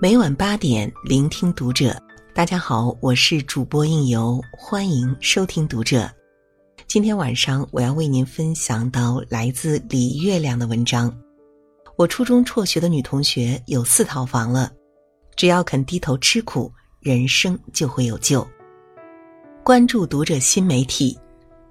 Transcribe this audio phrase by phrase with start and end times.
[0.00, 2.00] 每晚八点，聆听读者。
[2.32, 6.08] 大家好，我是主播应由，欢迎收听读者。
[6.86, 11.12] 今天晚上我要为您分享到来自李月亮的文章。
[11.96, 14.70] 我初中辍学的女同学有四套房了，
[15.34, 18.46] 只要肯低头吃苦，人生就会有救。
[19.64, 21.18] 关注读者新媒体，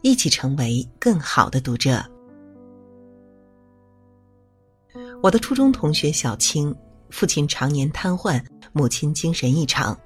[0.02, 2.04] 一起成为更好的读者。
[5.24, 6.76] 我的初中同学小青。
[7.10, 8.44] 父亲常年瘫痪，
[8.74, 9.98] 母亲精神异常。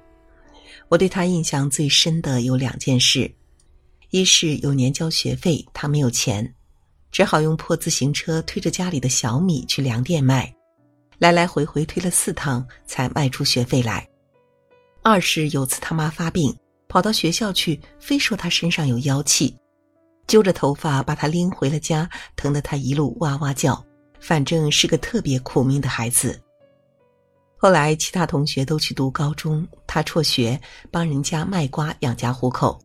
[0.88, 3.32] 我对他印象最深的有两件事：
[4.10, 6.54] 一是有年交学费，他没有钱，
[7.10, 10.54] 只好用破自行车推着家里的小米去粮店卖，
[11.18, 14.06] 来来回回推了四趟才卖出学费来；
[15.02, 16.54] 二是有次他妈发病，
[16.88, 19.56] 跑到学校去，非说他身上有妖气，
[20.26, 23.82] 揪着头发把他拎回了家，疼得他一路哇哇叫，
[24.20, 26.38] 反正是个特别苦命的孩子。
[27.62, 30.60] 后来，其他同学都去读高中，他辍学，
[30.90, 32.76] 帮人家卖瓜养家糊口。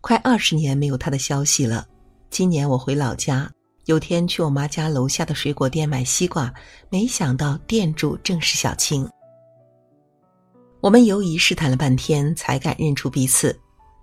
[0.00, 1.84] 快二十年没有他的消息了。
[2.30, 3.50] 今年我回老家，
[3.86, 6.54] 有天去我妈家楼下的水果店买西瓜，
[6.90, 9.04] 没想到店主正是小青。
[10.80, 13.58] 我们犹疑试探了半天，才敢认出彼此，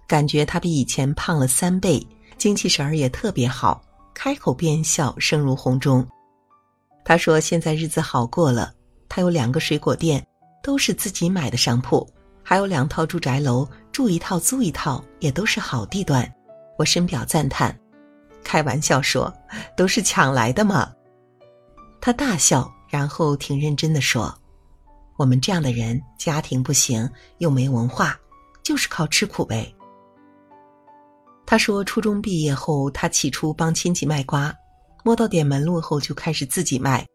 [0.10, 2.06] 感觉他比以前胖了三倍，
[2.38, 3.82] 精气神儿也特别好，
[4.14, 6.06] 开口便笑，声如洪钟。
[7.06, 8.74] 他说：“现在日子好过了。”
[9.16, 10.26] 他有两个水果店，
[10.64, 12.04] 都是自己买的商铺，
[12.42, 16.28] 还有两套住宅楼，住一套租一套，也都是好地段。
[16.80, 17.80] 我深表赞叹，
[18.44, 19.32] 开玩笑说
[19.78, 20.92] ：“都是抢来的嘛。”
[22.02, 24.36] 他大笑，然后挺认真的说
[25.16, 28.20] ：“我们这样的人，家庭不行，又没文化，
[28.64, 29.72] 就是靠吃苦呗。”
[31.46, 34.52] 他说，初中毕业后，他起初帮亲戚卖瓜，
[35.04, 37.06] 摸到点门路后，就开始自己卖。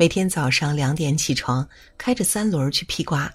[0.00, 3.28] 每天早上两点起床，开着三轮去批瓜，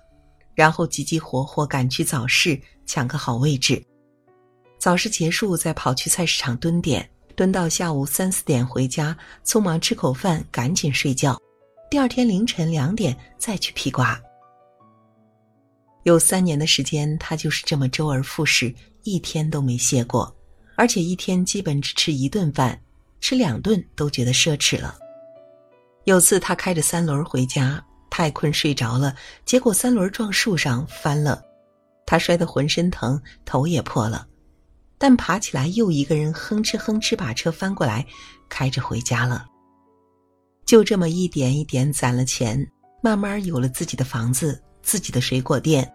[0.56, 3.84] 然后急急火火赶去早市抢个好位置。
[4.80, 11.38] 早市结束，再跑去菜市场蹲点，蹲到下午三四点回家，匆忙吃口饭，赶紧睡觉。
[11.92, 14.18] 第二天凌晨两点再去批瓜。
[16.04, 20.34] 有三年的时间，他就是这么周而复始，一天都没歇过，
[20.78, 22.82] 而且一天基本只吃一顿饭，
[23.20, 24.98] 吃两顿都觉得奢侈了。
[26.06, 29.16] 有次他开着三轮回家，太困睡着了，
[29.46, 31.42] 结果三轮撞树上翻了，
[32.06, 34.28] 他摔得浑身疼，头也破了，
[34.98, 38.06] 但爬起来又一个人哼哧哼哧把车翻过来，
[38.50, 39.46] 开着回家了。
[40.66, 42.70] 就这么一点一点攒了钱，
[43.02, 45.90] 慢慢有了自己的房子、自己的水果店、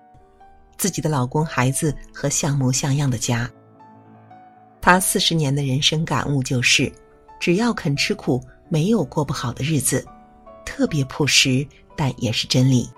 [0.78, 3.50] 自己的老公、孩子和像模像样的家。
[4.80, 6.90] 他四十年的人生感悟就是：
[7.38, 8.42] 只要肯吃苦。
[8.68, 10.04] 没有过不好的日子，
[10.64, 12.88] 特别朴实，但也是真理。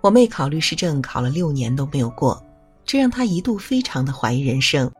[0.00, 2.42] 我妹考律师证考了六年都没有过，
[2.84, 4.90] 这让她一度非常的怀疑人生。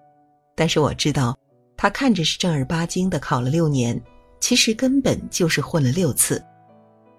[0.55, 1.37] 但是我知道，
[1.77, 4.00] 她看着是正儿八经的考了六年，
[4.39, 6.43] 其实根本就是混了六次，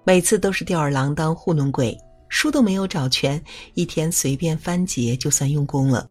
[0.05, 1.97] 每次都是吊儿郎当糊弄鬼，
[2.29, 3.41] 书都没有找全，
[3.73, 6.07] 一天随便翻节就算用功了。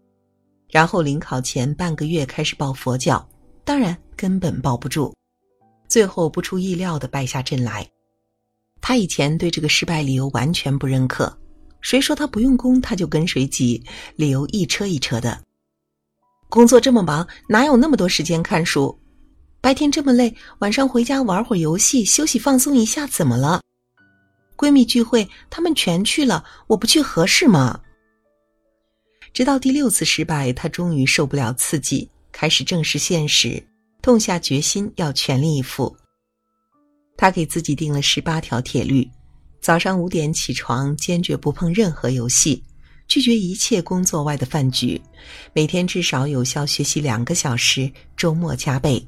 [0.70, 3.26] 然后临考前半个月开始抱佛脚，
[3.64, 5.14] 当然根本抱不住。
[5.92, 7.86] 最后不出意料的败下阵来，
[8.80, 11.38] 他以前对这个失败理由完全不认可，
[11.82, 13.84] 谁说他不用功他就跟谁急，
[14.16, 15.38] 理由一车一车的。
[16.48, 18.98] 工作这么忙，哪有那么多时间看书？
[19.60, 23.60] 白天这么累，晚上回家玩会儿游戏，休息放松一下，怎么了？
[24.56, 27.78] 闺蜜聚会，他们全去了，我不去合适吗？
[29.34, 33.62] 直到第六次失败，他终于受不了刺激，开始正视现实。
[34.02, 35.96] 痛下决心要全力以赴。
[37.16, 39.08] 他给自己定了十八条铁律：
[39.60, 42.60] 早上五点起床，坚决不碰任何游戏，
[43.06, 45.00] 拒绝一切工作外的饭局，
[45.52, 49.06] 每天至少有效学习两个小时，周末加倍。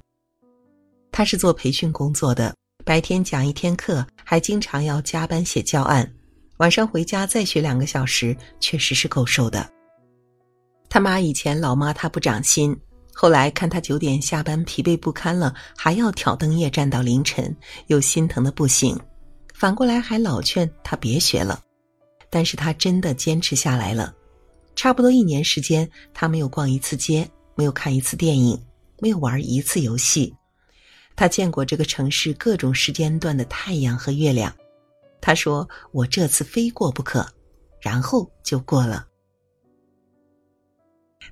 [1.11, 2.55] 他是做培训工作的，
[2.85, 6.09] 白天讲一天课，还经常要加班写教案，
[6.59, 9.69] 晚上回家再学两个小时，确实是够受的。
[10.89, 12.77] 他妈以前老骂他不长心。
[13.15, 17.57] 后来看他九点下班疲惫不堪了，还要挑灯夜战到凌晨，
[17.87, 18.99] 又心疼的不行，
[19.55, 21.63] 反过来还老劝他别学了。
[22.29, 24.13] 但是他真的坚持下来了，
[24.75, 28.61] 差不多一年时间，他没有逛一次街，没有看一次电影，
[28.99, 30.35] 没有玩一次游戏。
[31.15, 34.53] 他见过这个城市各种时间段的太阳和月亮。
[35.21, 37.25] 他说：“我这次非过不可。”
[37.81, 39.07] 然后就过了。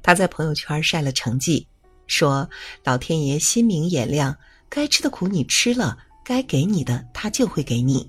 [0.02, 1.67] 他在朋友圈晒了成绩。
[2.12, 2.47] 说
[2.85, 4.37] ：“老天爷心明眼亮，
[4.69, 8.06] 该吃的苦你吃了，该给你的他就会给你。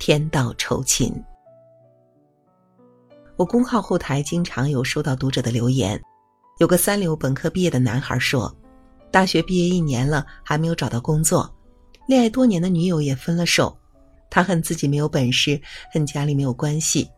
[0.00, 1.14] 天道酬勤。
[3.36, 6.02] 我公号后台经常有收到读者的留言，
[6.58, 8.52] 有个三流本科毕业的男孩说，
[9.12, 11.48] 大学毕业一年了还没有找到工作，
[12.08, 13.78] 恋爱多年的女友也分了手，
[14.28, 15.60] 他恨自己没有本事，
[15.94, 17.08] 恨家里没有关系，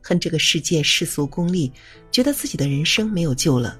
[0.00, 1.72] 恨这个世界世俗功利，
[2.12, 3.76] 觉得自己的人生没有救了。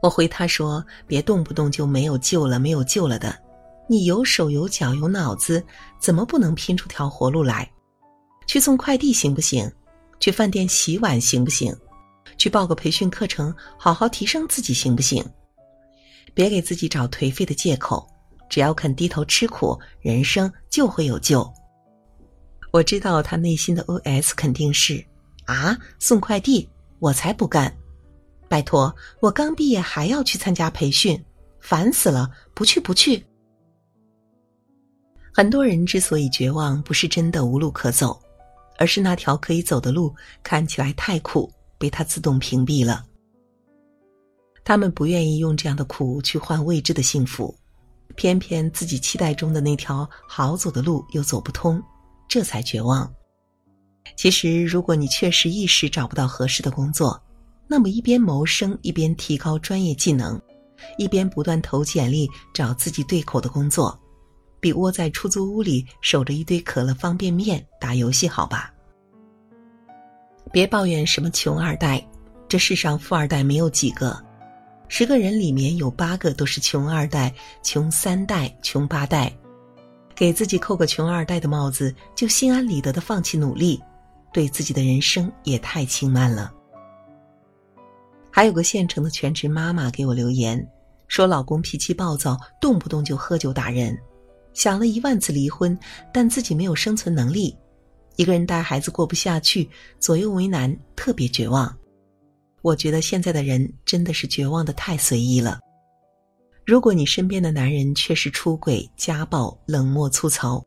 [0.00, 3.36] 我回他说：“别动不动就没有救了，没有救了的，
[3.88, 5.64] 你有手有脚有脑子，
[5.98, 7.68] 怎么不能拼出条活路来？
[8.46, 9.70] 去送快递行不行？
[10.20, 11.76] 去饭店洗碗行不行？
[12.36, 15.24] 去报个培训课程，好好提升自己行不行？
[16.32, 18.06] 别给自己找颓废的借口，
[18.48, 21.48] 只要肯低头吃苦，人生就会有救。”
[22.70, 25.04] 我知道他内心的 OS 肯定是
[25.46, 26.68] ：“啊，送快递，
[27.00, 27.74] 我才不干。”
[28.48, 31.22] 拜托，我刚毕业还要去参加培训，
[31.60, 32.30] 烦死了！
[32.54, 33.24] 不去不去。
[35.32, 38.20] 很多人之所以绝望，不是真的无路可走，
[38.78, 43.04] 而是那条可以走的路看起来太苦，被他自动屏蔽了。
[44.64, 47.54] 他们不愿意用这样的苦去换未知的幸福，
[48.16, 51.82] 偏偏自己期待中的那条好走的路又走不通，
[52.28, 53.10] 这才绝望。
[54.16, 57.22] 其实，如果你确实一时找不到合适的工作，
[57.70, 60.40] 那么，一边谋生，一边提高专业技能，
[60.96, 63.96] 一边不断投简历找自己对口的工作，
[64.58, 68.72] 比窝在出租屋里守着一堆可乐方便面打游戏好吧？
[70.50, 72.02] 别抱怨什么穷二代，
[72.48, 74.18] 这世上富二代没有几个，
[74.88, 77.30] 十个人里面有八个都是穷二代、
[77.62, 79.30] 穷三代、穷八代，
[80.14, 83.78] 给自己扣个穷二代的帽子，就心安理得的放弃努力，
[84.32, 86.54] 对自己的人生也太轻慢了。
[88.38, 90.64] 还有个县城的全职妈妈给我留言，
[91.08, 93.98] 说老公脾气暴躁，动不动就喝酒打人，
[94.54, 95.76] 想了一万次离婚，
[96.12, 97.58] 但自己没有生存能力，
[98.14, 99.68] 一个人带孩子过不下去，
[99.98, 101.76] 左右为难，特别绝望。
[102.62, 105.58] 我觉得现在的人真的是绝望的太随意了。
[106.64, 110.64] 如果你身边的男人确实出轨、家暴、冷漠粗糙，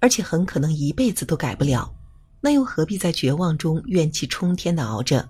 [0.00, 1.94] 而且很可能一辈子都改不了，
[2.40, 5.28] 那又何必在绝望中怨气冲天的熬着？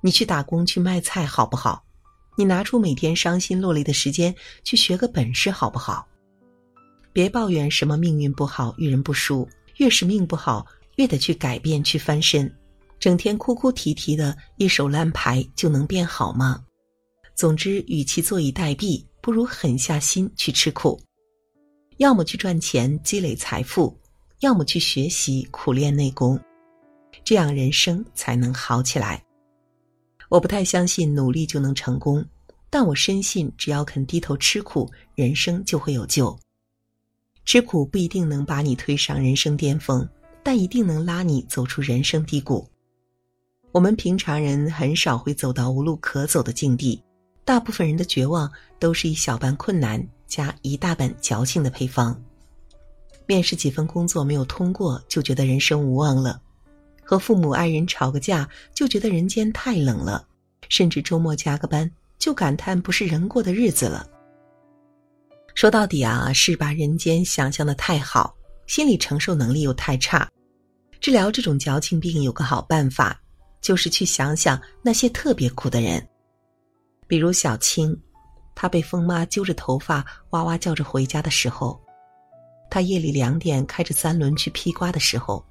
[0.00, 1.84] 你去打工去卖菜好不好？
[2.36, 6.06] 你拿出每天伤心落泪的时间去学个本事好不好？
[7.12, 10.66] 别抱怨什么命运不好遇人不淑，越是命不好
[10.96, 12.50] 越得去改变去翻身，
[12.98, 16.64] 整天哭哭啼啼的一手烂牌就能变好吗？
[17.34, 21.00] 总之，与其坐以待毙，不如狠下心去吃苦，
[21.96, 23.98] 要么去赚钱积累财富，
[24.40, 26.40] 要么去学习苦练内功，
[27.24, 29.22] 这样人生才能好起来。
[30.30, 32.24] 我不太相信努力就能成功，
[32.70, 36.38] 但我深信只要肯低头吃苦，人生就会有救。
[37.44, 40.08] 吃苦不一定能把你推上人生巅峰，
[40.44, 42.64] 但一定能拉你走出人生低谷。
[43.72, 47.02] 我们平常人很少会走到无路可走的境地，
[47.44, 48.48] 大部分人的绝望
[48.78, 52.16] 都是一小半困难加一大半矫情的配方。
[53.26, 56.40] 面试几份工作没有通过，就觉得人生无望了。
[57.10, 60.24] 和父母爱人吵个架，就觉得人间太冷了；
[60.68, 61.90] 甚至周末加个班，
[62.20, 64.08] 就感叹不是人过的日子了。
[65.56, 68.32] 说到底啊，是把人间想象的太好，
[68.68, 70.30] 心理承受能力又太差。
[71.00, 73.20] 治疗这种矫情病有个好办法，
[73.60, 76.08] 就是去想想那些特别苦的人，
[77.08, 78.00] 比如小青，
[78.54, 81.76] 她被疯妈揪着头发哇哇叫着回家的时候，
[82.70, 85.44] 她夜里两点开着三轮去披瓜的时候。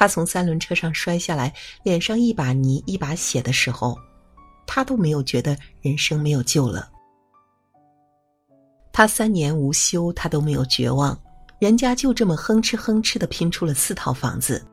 [0.00, 1.52] 他从三轮车上摔下来，
[1.82, 3.94] 脸上一把泥一把血的时候，
[4.66, 6.90] 他都没有觉得人生没有救了。
[8.94, 11.20] 他三年无休，他都没有绝望，
[11.58, 14.66] 人家就这么哼哧哼哧的拼出了四套房子。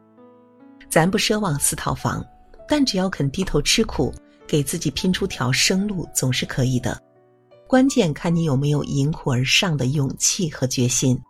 [0.89, 2.25] 咱不奢望四套房，
[2.65, 4.13] 但只要肯低头吃苦，
[4.47, 6.97] 给自己拼出条生路，总是可以的。
[7.67, 11.21] 关键看你有没有迎苦而上的勇气和决心。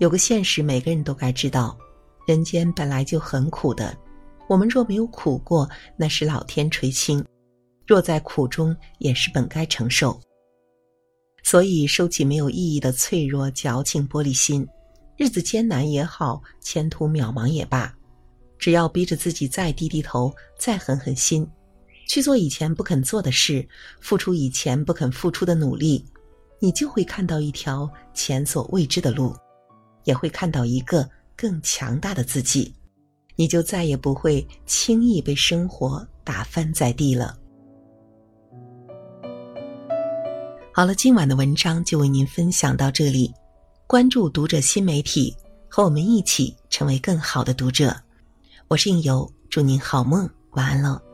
[0.00, 1.78] 有个现实，每个人都该知道。
[2.26, 3.96] 人间本来就很苦的，
[4.48, 7.22] 我们若没有苦过，那是老天垂青；
[7.86, 10.20] 若在苦中，也是本该承受。
[11.44, 14.66] 所以，收起没有意义的脆弱、矫情、玻璃心。
[15.16, 17.94] 日子艰难也好，前途渺茫也罢，
[18.58, 21.48] 只要逼着自己再低低头，再狠狠心，
[22.08, 23.66] 去做以前不肯做的事，
[24.00, 26.04] 付出以前不肯付出的努力，
[26.58, 29.32] 你就会看到一条前所未知的路，
[30.02, 31.08] 也会看到一个。
[31.36, 32.74] 更强大的自己，
[33.34, 37.38] 你就再也不会轻易被生活打翻在地了。
[40.72, 43.32] 好了，今晚的文章就为您分享到这里。
[43.86, 45.34] 关注读者新媒体，
[45.68, 47.96] 和我们一起成为更好的读者。
[48.68, 51.05] 我是应由，祝您好梦，晚安了。